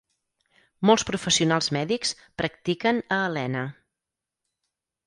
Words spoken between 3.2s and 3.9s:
Helena.